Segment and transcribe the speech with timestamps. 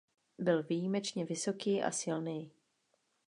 [0.39, 2.51] Byl výjimečně vysoký a silný.